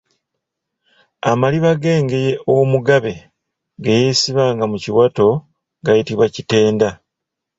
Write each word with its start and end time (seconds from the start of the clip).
Amaliba 1.31 1.71
g’engeye 1.81 2.31
omugabe 2.57 3.13
ge 3.83 3.93
yeesibanga 4.01 4.63
mu 4.71 4.77
kiwato 4.83 5.27
gayitibwa 5.85 6.25
kitenda. 6.35 6.89